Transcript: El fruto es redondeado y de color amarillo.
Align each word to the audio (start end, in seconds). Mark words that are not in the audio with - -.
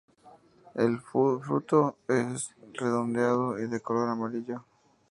El 0.73 0.99
fruto 0.99 1.95
es 2.07 2.55
redondeado 2.73 3.59
y 3.59 3.67
de 3.67 3.81
color 3.81 4.09
amarillo. 4.09 4.63